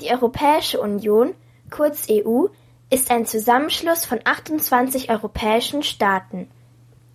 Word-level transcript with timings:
Die 0.00 0.10
Europäische 0.10 0.80
Union, 0.80 1.34
kurz 1.70 2.06
EU, 2.10 2.46
ist 2.90 3.10
ein 3.10 3.26
Zusammenschluss 3.26 4.04
von 4.04 4.20
28 4.22 5.10
europäischen 5.10 5.82
Staaten. 5.82 6.48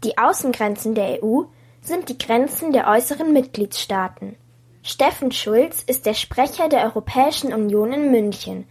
Die 0.03 0.17
Außengrenzen 0.17 0.95
der 0.95 1.23
EU 1.23 1.43
sind 1.81 2.09
die 2.09 2.17
Grenzen 2.17 2.73
der 2.73 2.87
äußeren 2.87 3.31
Mitgliedstaaten. 3.33 4.35
Steffen 4.83 5.31
Schulz 5.31 5.83
ist 5.83 6.05
der 6.05 6.15
Sprecher 6.15 6.67
der 6.67 6.83
Europäischen 6.85 7.53
Union 7.53 7.93
in 7.93 8.11
München. 8.11 8.65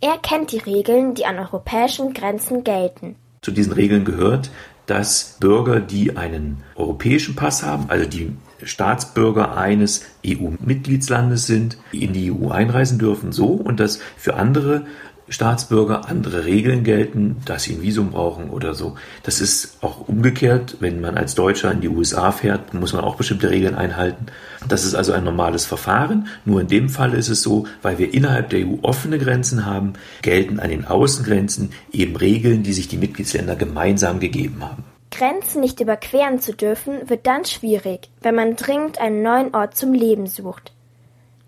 Er 0.00 0.18
kennt 0.18 0.52
die 0.52 0.58
Regeln, 0.58 1.14
die 1.14 1.24
an 1.24 1.38
europäischen 1.38 2.12
Grenzen 2.12 2.64
gelten. 2.64 3.16
Zu 3.40 3.50
diesen 3.50 3.72
Regeln 3.72 4.04
gehört, 4.04 4.50
dass 4.86 5.38
Bürger, 5.40 5.80
die 5.80 6.16
einen 6.16 6.62
europäischen 6.76 7.34
Pass 7.34 7.62
haben, 7.62 7.86
also 7.88 8.06
die 8.06 8.36
Staatsbürger 8.64 9.56
eines 9.56 10.04
EU-Mitgliedslandes 10.26 11.46
sind, 11.46 11.78
in 11.92 12.12
die 12.12 12.32
EU 12.32 12.50
einreisen 12.50 12.98
dürfen, 12.98 13.32
so 13.32 13.46
und 13.46 13.80
dass 13.80 14.00
für 14.16 14.34
andere 14.34 14.84
Staatsbürger 15.28 16.08
andere 16.08 16.44
Regeln 16.44 16.84
gelten, 16.84 17.36
dass 17.46 17.62
sie 17.62 17.74
ein 17.74 17.82
Visum 17.82 18.10
brauchen 18.10 18.50
oder 18.50 18.74
so. 18.74 18.96
Das 19.22 19.40
ist 19.40 19.78
auch 19.80 20.06
umgekehrt. 20.06 20.76
Wenn 20.80 21.00
man 21.00 21.16
als 21.16 21.34
Deutscher 21.34 21.72
in 21.72 21.80
die 21.80 21.88
USA 21.88 22.30
fährt, 22.30 22.74
muss 22.74 22.92
man 22.92 23.04
auch 23.04 23.16
bestimmte 23.16 23.50
Regeln 23.50 23.74
einhalten. 23.74 24.26
Das 24.68 24.84
ist 24.84 24.94
also 24.94 25.12
ein 25.12 25.24
normales 25.24 25.64
Verfahren. 25.64 26.28
Nur 26.44 26.60
in 26.60 26.68
dem 26.68 26.88
Fall 26.90 27.14
ist 27.14 27.30
es 27.30 27.42
so, 27.42 27.66
weil 27.80 27.98
wir 27.98 28.12
innerhalb 28.12 28.50
der 28.50 28.66
EU 28.66 28.76
offene 28.82 29.18
Grenzen 29.18 29.64
haben, 29.64 29.94
gelten 30.20 30.60
an 30.60 30.68
den 30.68 30.84
Außengrenzen 30.84 31.70
eben 31.90 32.16
Regeln, 32.16 32.62
die 32.62 32.74
sich 32.74 32.88
die 32.88 32.98
Mitgliedsländer 32.98 33.56
gemeinsam 33.56 34.20
gegeben 34.20 34.58
haben. 34.60 34.84
Grenzen 35.14 35.60
nicht 35.60 35.80
überqueren 35.80 36.40
zu 36.40 36.52
dürfen, 36.52 37.08
wird 37.08 37.26
dann 37.26 37.44
schwierig, 37.44 38.10
wenn 38.20 38.34
man 38.34 38.56
dringend 38.56 39.00
einen 39.00 39.22
neuen 39.22 39.54
Ort 39.54 39.76
zum 39.76 39.92
Leben 39.92 40.26
sucht. 40.26 40.72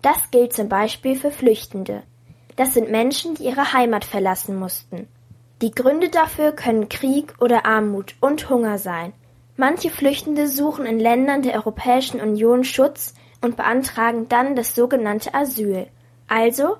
Das 0.01 0.31
gilt 0.31 0.53
zum 0.53 0.69
Beispiel 0.69 1.15
für 1.15 1.31
Flüchtende. 1.31 2.03
Das 2.55 2.73
sind 2.73 2.89
Menschen, 2.89 3.35
die 3.35 3.43
ihre 3.43 3.73
Heimat 3.73 4.05
verlassen 4.05 4.55
mussten. 4.57 5.07
Die 5.61 5.71
Gründe 5.71 6.09
dafür 6.09 6.53
können 6.53 6.87
Krieg 6.87 7.33
oder 7.41 7.65
Armut 7.65 8.15
und 8.21 8.49
Hunger 8.49 8.77
sein. 8.77 9.11
Manche 9.57 9.89
Flüchtende 9.89 10.47
suchen 10.47 10.85
in 10.85 10.99
Ländern 10.99 11.41
der 11.41 11.55
Europäischen 11.55 12.21
Union 12.21 12.63
Schutz 12.63 13.15
und 13.41 13.57
beantragen 13.57 14.29
dann 14.29 14.55
das 14.55 14.75
sogenannte 14.75 15.33
Asyl, 15.33 15.87
also 16.27 16.77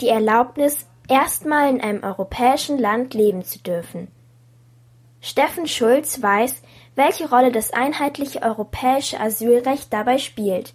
die 0.00 0.08
Erlaubnis, 0.08 0.86
erstmal 1.08 1.68
in 1.70 1.80
einem 1.80 2.02
europäischen 2.02 2.78
Land 2.78 3.14
leben 3.14 3.44
zu 3.44 3.58
dürfen. 3.58 4.08
Steffen 5.20 5.66
Schulz 5.66 6.22
weiß, 6.22 6.62
welche 6.94 7.28
Rolle 7.28 7.52
das 7.52 7.72
einheitliche 7.72 8.42
europäische 8.42 9.20
Asylrecht 9.20 9.92
dabei 9.92 10.18
spielt. 10.18 10.74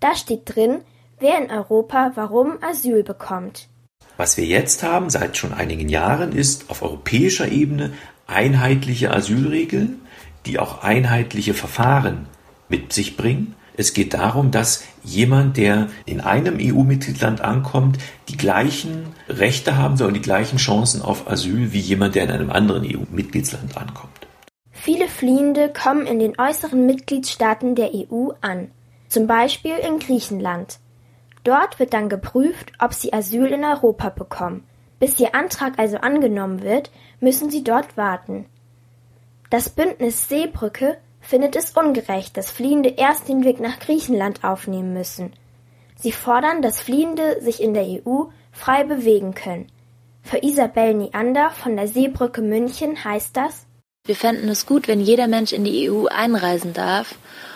Da 0.00 0.14
steht 0.14 0.42
drin, 0.54 0.82
wer 1.18 1.42
in 1.42 1.50
Europa 1.50 2.12
warum 2.14 2.58
Asyl 2.62 3.02
bekommt. 3.02 3.68
Was 4.16 4.36
wir 4.36 4.44
jetzt 4.44 4.82
haben 4.82 5.10
seit 5.10 5.36
schon 5.36 5.52
einigen 5.52 5.88
Jahren 5.88 6.32
ist 6.32 6.70
auf 6.70 6.82
europäischer 6.82 7.48
Ebene 7.48 7.92
einheitliche 8.26 9.12
Asylregeln, 9.12 10.02
die 10.46 10.58
auch 10.58 10.82
einheitliche 10.82 11.54
Verfahren 11.54 12.26
mit 12.68 12.92
sich 12.92 13.16
bringen. 13.16 13.56
Es 13.76 13.92
geht 13.92 14.14
darum, 14.14 14.50
dass 14.50 14.84
jemand, 15.02 15.56
der 15.56 15.88
in 16.06 16.20
einem 16.20 16.58
EU-Mitgliedsland 16.60 17.40
ankommt, 17.40 17.98
die 18.28 18.36
gleichen 18.36 19.14
Rechte 19.28 19.76
haben 19.76 19.96
soll 19.96 20.08
und 20.08 20.14
die 20.14 20.22
gleichen 20.22 20.58
Chancen 20.58 21.02
auf 21.02 21.28
Asyl 21.28 21.72
wie 21.72 21.80
jemand, 21.80 22.14
der 22.14 22.24
in 22.24 22.30
einem 22.30 22.50
anderen 22.50 22.84
EU-Mitgliedsland 22.84 23.76
ankommt. 23.76 24.12
Viele 24.70 25.08
Fliehende 25.08 25.72
kommen 25.72 26.06
in 26.06 26.18
den 26.18 26.38
äußeren 26.38 26.86
Mitgliedstaaten 26.86 27.74
der 27.74 27.90
EU 27.94 28.30
an, 28.40 28.70
zum 29.08 29.26
Beispiel 29.26 29.74
in 29.76 29.98
Griechenland. 29.98 30.78
Dort 31.42 31.78
wird 31.78 31.92
dann 31.94 32.08
geprüft, 32.08 32.72
ob 32.78 32.94
sie 32.94 33.12
Asyl 33.12 33.46
in 33.46 33.64
Europa 33.64 34.10
bekommen. 34.10 34.64
Bis 35.00 35.18
ihr 35.18 35.34
Antrag 35.34 35.78
also 35.78 35.98
angenommen 35.98 36.62
wird, 36.62 36.90
müssen 37.20 37.50
sie 37.50 37.64
dort 37.64 37.96
warten. 37.96 38.46
Das 39.50 39.68
Bündnis 39.68 40.28
Seebrücke 40.28 40.96
findet 41.24 41.56
es 41.56 41.70
ungerecht, 41.70 42.36
dass 42.36 42.50
Fliehende 42.50 42.90
erst 42.90 43.28
den 43.28 43.44
Weg 43.44 43.58
nach 43.58 43.80
Griechenland 43.80 44.44
aufnehmen 44.44 44.92
müssen. 44.92 45.32
Sie 45.96 46.12
fordern, 46.12 46.62
dass 46.62 46.80
Fliehende 46.80 47.40
sich 47.40 47.62
in 47.62 47.74
der 47.74 47.84
EU 47.84 48.24
frei 48.52 48.84
bewegen 48.84 49.34
können. 49.34 49.66
Für 50.22 50.42
Isabel 50.42 50.94
Neander 50.94 51.50
von 51.50 51.76
der 51.76 51.88
Seebrücke 51.88 52.42
München 52.42 53.04
heißt 53.04 53.36
das, 53.36 53.66
wir 54.06 54.16
fänden 54.16 54.50
es 54.50 54.66
gut, 54.66 54.86
wenn 54.86 55.00
jeder 55.00 55.28
Mensch 55.28 55.52
in 55.52 55.64
die 55.64 55.90
EU 55.90 56.06
einreisen 56.08 56.74
darf, 56.74 57.14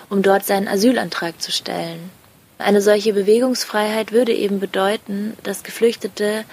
um 0.09 0.23
dort 0.23 0.47
seinen 0.47 0.67
Asylantrag 0.67 1.43
zu 1.43 1.53
stellen. 1.53 2.11
Eine 2.57 2.81
solche 2.81 3.13
Bewegungsfreiheit 3.13 4.13
würde 4.13 4.33
eben 4.33 4.59
bedeuten, 4.59 5.37
dass 5.43 5.63
Geflüchtete 5.63 6.45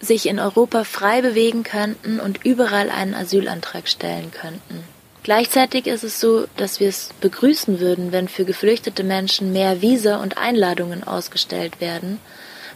sich 0.00 0.26
in 0.26 0.40
Europa 0.40 0.82
frei 0.82 1.22
bewegen 1.22 1.62
könnten 1.62 2.18
und 2.18 2.44
überall 2.44 2.90
einen 2.90 3.14
Asylantrag 3.14 3.88
stellen 3.88 4.32
könnten. 4.32 4.82
Gleichzeitig 5.24 5.86
ist 5.86 6.04
es 6.04 6.20
so, 6.20 6.44
dass 6.58 6.80
wir 6.80 6.88
es 6.90 7.08
begrüßen 7.22 7.80
würden, 7.80 8.12
wenn 8.12 8.28
für 8.28 8.44
geflüchtete 8.44 9.04
Menschen 9.04 9.54
mehr 9.54 9.80
Visa 9.80 10.22
und 10.22 10.36
Einladungen 10.36 11.02
ausgestellt 11.02 11.80
werden, 11.80 12.20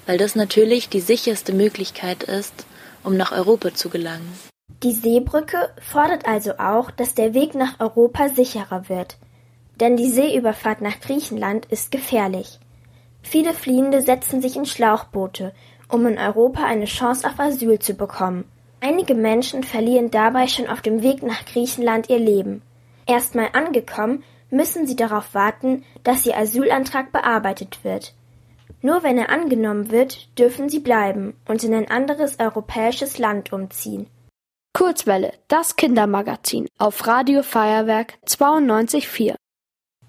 weil 0.07 0.17
das 0.17 0.35
natürlich 0.35 0.89
die 0.89 1.01
sicherste 1.01 1.53
Möglichkeit 1.53 2.23
ist, 2.23 2.65
um 3.05 3.19
nach 3.19 3.33
Europa 3.33 3.75
zu 3.75 3.91
gelangen. 3.91 4.33
Die 4.83 4.93
Seebrücke 4.93 5.69
fordert 5.83 6.27
also 6.27 6.53
auch, 6.57 6.91
dass 6.91 7.15
der 7.15 7.35
Weg 7.35 7.55
nach 7.55 7.81
Europa 7.81 8.31
sicherer 8.31 8.89
wird. 8.89 9.19
Denn 9.79 9.99
die 9.99 10.09
Seeüberfahrt 10.11 10.81
nach 10.81 11.01
Griechenland 11.01 11.67
ist 11.67 11.91
gefährlich. 11.91 12.59
Viele 13.21 13.53
Fliehende 13.53 14.01
setzen 14.01 14.41
sich 14.41 14.57
in 14.57 14.65
Schlauchboote, 14.65 15.53
um 15.89 16.07
in 16.07 16.17
Europa 16.17 16.65
eine 16.65 16.87
Chance 16.87 17.29
auf 17.29 17.39
Asyl 17.39 17.79
zu 17.79 17.93
bekommen. 17.93 18.47
Einige 18.81 19.15
Menschen 19.15 19.65
verlieren 19.65 20.11
dabei 20.11 20.47
schon 20.47 20.69
auf 20.69 20.81
dem 20.81 21.03
Weg 21.03 21.23
nach 21.23 21.45
Griechenland 21.45 22.09
ihr 22.09 22.19
Leben. 22.19 22.63
Erstmal 23.07 23.51
angekommen, 23.53 24.23
müssen 24.51 24.87
sie 24.87 24.97
darauf 24.97 25.35
warten, 25.35 25.85
dass 26.05 26.25
ihr 26.25 26.37
Asylantrag 26.37 27.13
bearbeitet 27.13 27.85
wird. 27.85 28.15
Nur 28.81 29.03
wenn 29.03 29.19
er 29.19 29.31
angenommen 29.31 29.91
wird, 29.91 30.39
dürfen 30.39 30.69
sie 30.69 30.79
bleiben 30.79 31.37
und 31.49 31.65
in 31.65 31.75
ein 31.75 31.91
anderes 31.91 32.39
europäisches 32.39 33.19
Land 33.19 33.53
umziehen. 33.53 34.07
Kurzwelle, 34.73 35.33
das 35.49 35.75
Kindermagazin 35.75 36.69
auf 36.79 37.07
Radio 37.07 37.43
Feuerwerk 37.43 38.15
92.4. 38.27 39.35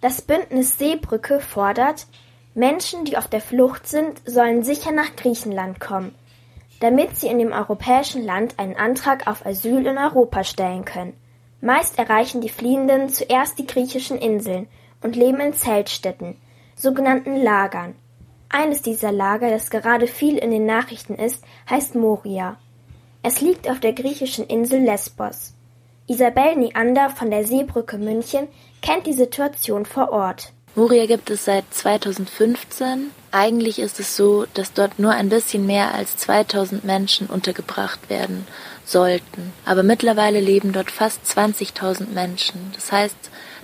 Das 0.01 0.21
Bündnis 0.21 0.77
Seebrücke 0.77 1.39
fordert, 1.39 2.05
Menschen, 2.53 3.05
die 3.05 3.17
auf 3.17 3.27
der 3.27 3.41
Flucht 3.41 3.87
sind, 3.87 4.21
sollen 4.25 4.63
sicher 4.63 4.91
nach 4.91 5.15
Griechenland 5.15 5.79
kommen, 5.79 6.13
damit 6.79 7.17
sie 7.17 7.27
in 7.27 7.39
dem 7.39 7.51
europäischen 7.51 8.23
Land 8.23 8.57
einen 8.57 8.75
Antrag 8.75 9.27
auf 9.27 9.45
Asyl 9.45 9.85
in 9.85 9.97
Europa 9.97 10.43
stellen 10.43 10.85
können. 10.85 11.13
Meist 11.61 11.99
erreichen 11.99 12.41
die 12.41 12.49
Fliehenden 12.49 13.09
zuerst 13.09 13.59
die 13.59 13.67
griechischen 13.67 14.17
Inseln 14.17 14.67
und 15.01 15.15
leben 15.15 15.39
in 15.39 15.53
Zeltstätten, 15.53 16.37
sogenannten 16.75 17.35
Lagern. 17.35 17.95
Eines 18.49 18.81
dieser 18.81 19.11
Lager, 19.11 19.49
das 19.49 19.69
gerade 19.69 20.07
viel 20.07 20.37
in 20.37 20.51
den 20.51 20.65
Nachrichten 20.65 21.15
ist, 21.15 21.43
heißt 21.69 21.95
Moria. 21.95 22.57
Es 23.21 23.41
liegt 23.41 23.69
auf 23.69 23.79
der 23.79 23.93
griechischen 23.93 24.47
Insel 24.47 24.79
Lesbos. 24.79 25.53
Isabel 26.07 26.55
Neander 26.55 27.09
von 27.09 27.29
der 27.29 27.45
Seebrücke 27.45 27.97
München 27.97 28.47
kennt 28.81 29.05
die 29.05 29.13
Situation 29.13 29.85
vor 29.85 30.11
Ort. 30.11 30.53
Moria 30.79 31.07
gibt 31.07 31.29
es 31.29 31.43
seit 31.43 31.65
2015. 31.73 33.11
Eigentlich 33.31 33.79
ist 33.79 33.99
es 33.99 34.15
so, 34.15 34.45
dass 34.53 34.71
dort 34.71 34.97
nur 34.97 35.11
ein 35.11 35.27
bisschen 35.27 35.65
mehr 35.65 35.93
als 35.93 36.15
2000 36.15 36.85
Menschen 36.85 37.27
untergebracht 37.27 38.09
werden 38.09 38.47
sollten. 38.85 39.51
Aber 39.65 39.83
mittlerweile 39.83 40.39
leben 40.39 40.71
dort 40.71 40.89
fast 40.89 41.25
20.000 41.25 42.13
Menschen. 42.13 42.71
Das 42.75 42.93
heißt, 42.93 43.17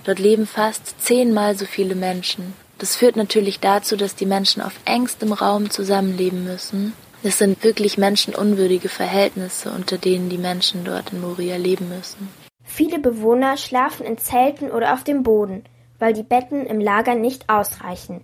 dort 0.04 0.18
leben 0.18 0.46
fast 0.46 1.00
zehnmal 1.00 1.56
so 1.56 1.64
viele 1.64 1.94
Menschen. 1.94 2.52
Das 2.76 2.96
führt 2.96 3.16
natürlich 3.16 3.60
dazu, 3.60 3.96
dass 3.96 4.14
die 4.14 4.26
Menschen 4.26 4.60
auf 4.60 4.74
engstem 4.84 5.32
Raum 5.32 5.70
zusammenleben 5.70 6.44
müssen. 6.44 6.92
Es 7.22 7.38
sind 7.38 7.64
wirklich 7.64 7.96
menschenunwürdige 7.96 8.90
Verhältnisse, 8.90 9.70
unter 9.70 9.96
denen 9.96 10.28
die 10.28 10.36
Menschen 10.36 10.84
dort 10.84 11.14
in 11.14 11.22
Moria 11.22 11.56
leben 11.56 11.88
müssen. 11.88 12.28
Viele 12.62 12.98
Bewohner 12.98 13.56
schlafen 13.56 14.04
in 14.04 14.18
Zelten 14.18 14.70
oder 14.70 14.92
auf 14.92 15.02
dem 15.02 15.22
Boden 15.22 15.64
weil 15.98 16.12
die 16.12 16.22
Betten 16.22 16.66
im 16.66 16.80
Lager 16.80 17.14
nicht 17.14 17.48
ausreichen. 17.48 18.22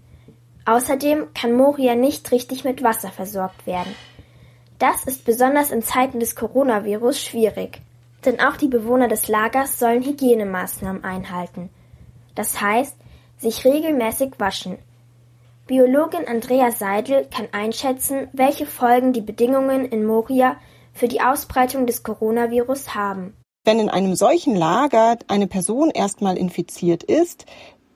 Außerdem 0.65 1.35
kann 1.35 1.55
Moria 1.55 1.95
nicht 1.95 2.31
richtig 2.31 2.65
mit 2.65 2.83
Wasser 2.83 3.11
versorgt 3.11 3.67
werden. 3.67 3.95
Das 4.79 5.05
ist 5.05 5.25
besonders 5.25 5.71
in 5.71 5.83
Zeiten 5.83 6.21
des 6.21 6.37
Coronavirus 6.37 7.21
schwierig, 7.21 7.81
denn 8.25 8.41
auch 8.41 8.57
die 8.57 8.69
Bewohner 8.69 9.09
des 9.09 9.29
Lagers 9.29 9.79
sollen 9.79 10.05
Hygienemaßnahmen 10.05 11.05
einhalten. 11.05 11.71
Das 12.35 12.61
heißt, 12.61 12.97
sich 13.39 13.65
regelmäßig 13.65 14.33
waschen. 14.39 14.79
Biologin 15.67 16.27
Andrea 16.27 16.71
Seidel 16.71 17.27
kann 17.27 17.49
einschätzen, 17.53 18.29
welche 18.33 18.67
Folgen 18.67 19.13
die 19.13 19.21
Bedingungen 19.21 19.85
in 19.87 20.05
Moria 20.05 20.57
für 20.93 21.09
die 21.09 21.21
Ausbreitung 21.21 21.87
des 21.87 22.03
Coronavirus 22.03 22.95
haben. 22.95 23.35
Wenn 23.65 23.79
in 23.79 23.89
einem 23.89 24.17
solchen 24.17 24.57
Lager 24.57 25.19
eine 25.29 25.47
Person 25.47 25.91
erstmal 25.91 26.37
infiziert 26.37 27.05
ist, 27.05 27.47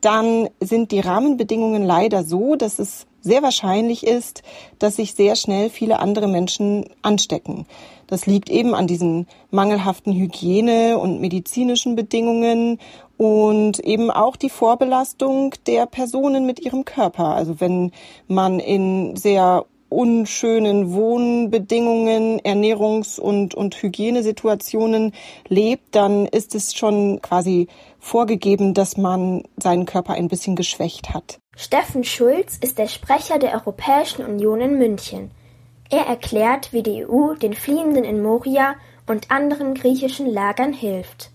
dann 0.00 0.48
sind 0.60 0.92
die 0.92 1.00
Rahmenbedingungen 1.00 1.82
leider 1.82 2.22
so, 2.22 2.54
dass 2.54 2.78
es 2.78 3.06
sehr 3.20 3.42
wahrscheinlich 3.42 4.06
ist, 4.06 4.44
dass 4.78 4.94
sich 4.96 5.14
sehr 5.14 5.34
schnell 5.34 5.68
viele 5.68 5.98
andere 5.98 6.28
Menschen 6.28 6.84
anstecken. 7.02 7.66
Das 8.06 8.26
liegt 8.26 8.48
eben 8.48 8.76
an 8.76 8.86
diesen 8.86 9.26
mangelhaften 9.50 10.12
Hygiene- 10.12 10.98
und 10.98 11.20
medizinischen 11.20 11.96
Bedingungen 11.96 12.78
und 13.16 13.80
eben 13.80 14.12
auch 14.12 14.36
die 14.36 14.50
Vorbelastung 14.50 15.54
der 15.66 15.86
Personen 15.86 16.46
mit 16.46 16.60
ihrem 16.60 16.84
Körper. 16.84 17.34
Also 17.34 17.60
wenn 17.60 17.90
man 18.28 18.60
in 18.60 19.16
sehr 19.16 19.66
unschönen 19.88 20.92
Wohnbedingungen, 20.92 22.40
Ernährungs- 22.40 23.20
und, 23.20 23.54
und 23.54 23.80
Hygienesituationen 23.82 25.12
lebt, 25.48 25.94
dann 25.94 26.26
ist 26.26 26.54
es 26.54 26.74
schon 26.74 27.20
quasi 27.22 27.68
vorgegeben, 27.98 28.74
dass 28.74 28.96
man 28.96 29.44
seinen 29.56 29.86
Körper 29.86 30.14
ein 30.14 30.28
bisschen 30.28 30.56
geschwächt 30.56 31.14
hat. 31.14 31.38
Steffen 31.56 32.04
Schulz 32.04 32.58
ist 32.60 32.78
der 32.78 32.88
Sprecher 32.88 33.38
der 33.38 33.54
Europäischen 33.54 34.24
Union 34.24 34.60
in 34.60 34.78
München. 34.78 35.30
Er 35.90 36.06
erklärt, 36.06 36.72
wie 36.72 36.82
die 36.82 37.06
EU 37.06 37.34
den 37.34 37.54
Fliehenden 37.54 38.04
in 38.04 38.22
Moria 38.22 38.74
und 39.06 39.30
anderen 39.30 39.74
griechischen 39.74 40.26
Lagern 40.26 40.72
hilft. 40.72 41.30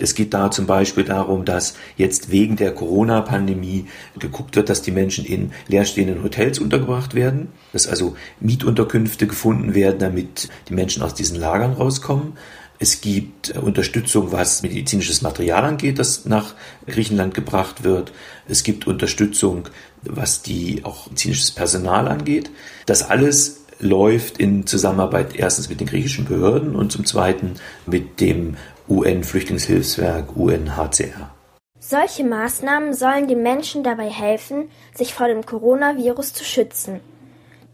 Es 0.00 0.14
geht 0.14 0.34
da 0.34 0.50
zum 0.50 0.66
Beispiel 0.66 1.04
darum, 1.04 1.44
dass 1.44 1.74
jetzt 1.96 2.30
wegen 2.30 2.56
der 2.56 2.72
Corona-Pandemie 2.72 3.86
geguckt 4.18 4.56
wird, 4.56 4.68
dass 4.68 4.82
die 4.82 4.90
Menschen 4.90 5.24
in 5.24 5.52
leerstehenden 5.68 6.22
Hotels 6.22 6.58
untergebracht 6.58 7.14
werden, 7.14 7.48
dass 7.72 7.86
also 7.86 8.16
Mietunterkünfte 8.40 9.26
gefunden 9.26 9.74
werden, 9.74 9.98
damit 9.98 10.48
die 10.68 10.74
Menschen 10.74 11.02
aus 11.02 11.14
diesen 11.14 11.38
Lagern 11.38 11.72
rauskommen. 11.72 12.34
Es 12.78 13.00
gibt 13.00 13.56
Unterstützung, 13.56 14.32
was 14.32 14.62
medizinisches 14.62 15.22
Material 15.22 15.64
angeht, 15.64 15.98
das 15.98 16.26
nach 16.26 16.54
Griechenland 16.86 17.32
gebracht 17.32 17.84
wird. 17.84 18.12
Es 18.48 18.64
gibt 18.64 18.86
Unterstützung, 18.86 19.68
was 20.02 20.42
die 20.42 20.84
auch 20.84 21.06
medizinisches 21.06 21.52
Personal 21.52 22.06
angeht. 22.06 22.50
Das 22.84 23.02
alles 23.02 23.62
läuft 23.78 24.38
in 24.38 24.66
Zusammenarbeit 24.66 25.34
erstens 25.34 25.68
mit 25.68 25.80
den 25.80 25.86
griechischen 25.86 26.24
Behörden 26.24 26.74
und 26.76 26.92
zum 26.92 27.04
zweiten 27.04 27.54
mit 27.86 28.20
dem 28.20 28.56
UN-Flüchtlingshilfswerk 28.88 30.36
UNHCR. 30.36 31.30
Solche 31.78 32.24
Maßnahmen 32.24 32.94
sollen 32.94 33.28
den 33.28 33.42
Menschen 33.42 33.84
dabei 33.84 34.08
helfen, 34.08 34.70
sich 34.94 35.14
vor 35.14 35.28
dem 35.28 35.44
Coronavirus 35.44 36.32
zu 36.32 36.44
schützen. 36.44 37.00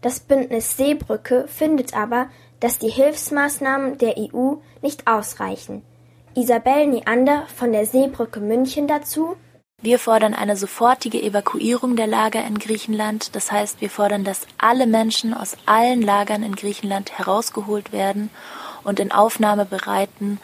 Das 0.01 0.19
Bündnis 0.19 0.77
Seebrücke 0.77 1.47
findet 1.47 1.95
aber, 1.95 2.27
dass 2.59 2.79
die 2.79 2.89
Hilfsmaßnahmen 2.89 3.97
der 3.97 4.17
EU 4.17 4.55
nicht 4.81 5.07
ausreichen. 5.07 5.81
Isabel 6.35 6.87
Neander 6.87 7.47
von 7.55 7.71
der 7.71 7.85
Seebrücke 7.85 8.39
München 8.39 8.87
dazu 8.87 9.35
wir 9.83 9.99
fordern 9.99 10.33
eine 10.33 10.55
sofortige 10.55 11.21
Evakuierung 11.21 11.97
der 11.97 12.07
Lager 12.07 12.41
in 12.45 12.57
Griechenland. 12.57 13.35
Das 13.35 13.51
heißt, 13.51 13.81
wir 13.81 13.89
fordern, 13.89 14.23
dass 14.23 14.47
alle 14.57 14.87
Menschen 14.87 15.33
aus 15.33 15.57
allen 15.65 16.01
Lagern 16.01 16.41
in 16.41 16.55
Griechenland 16.55 17.11
herausgeholt 17.17 17.91
werden 17.91 18.29
und 18.85 19.01
in 19.01 19.11
aufnahmebereiten 19.11 20.39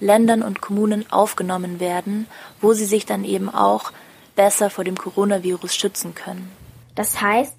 Ländern 0.00 0.42
und 0.42 0.60
Kommunen 0.60 1.10
aufgenommen 1.10 1.80
werden, 1.80 2.26
wo 2.60 2.72
sie 2.72 2.84
sich 2.84 3.06
dann 3.06 3.24
eben 3.24 3.48
auch 3.48 3.92
besser 4.36 4.70
vor 4.70 4.84
dem 4.84 4.96
Coronavirus 4.96 5.74
schützen 5.74 6.14
können. 6.14 6.50
Das 6.94 7.20
heißt, 7.20 7.56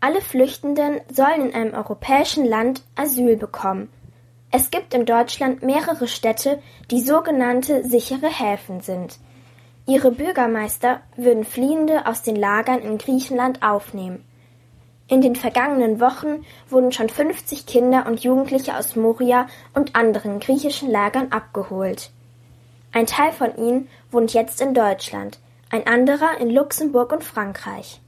alle 0.00 0.20
Flüchtenden 0.20 1.00
sollen 1.12 1.48
in 1.48 1.54
einem 1.54 1.74
europäischen 1.74 2.44
Land 2.44 2.82
Asyl 2.94 3.36
bekommen. 3.36 3.88
Es 4.50 4.70
gibt 4.70 4.94
in 4.94 5.06
Deutschland 5.06 5.62
mehrere 5.62 6.06
Städte, 6.06 6.62
die 6.90 7.02
sogenannte 7.02 7.84
sichere 7.84 8.28
Häfen 8.28 8.80
sind. 8.80 9.18
Ihre 9.86 10.10
Bürgermeister 10.10 11.00
würden 11.16 11.44
Fliehende 11.44 12.06
aus 12.06 12.22
den 12.22 12.36
Lagern 12.36 12.80
in 12.80 12.98
Griechenland 12.98 13.62
aufnehmen. 13.62 14.24
In 15.08 15.22
den 15.22 15.36
vergangenen 15.36 16.00
Wochen 16.00 16.44
wurden 16.68 16.92
schon 16.92 17.08
50 17.08 17.64
Kinder 17.64 18.06
und 18.06 18.22
Jugendliche 18.22 18.76
aus 18.76 18.94
Moria 18.94 19.46
und 19.72 19.96
anderen 19.96 20.38
griechischen 20.38 20.90
Lagern 20.90 21.32
abgeholt. 21.32 22.10
Ein 22.92 23.06
Teil 23.06 23.32
von 23.32 23.56
ihnen 23.56 23.88
wohnt 24.10 24.34
jetzt 24.34 24.60
in 24.60 24.74
Deutschland, 24.74 25.38
ein 25.70 25.86
anderer 25.86 26.38
in 26.40 26.50
Luxemburg 26.50 27.12
und 27.12 27.24
Frankreich. 27.24 28.00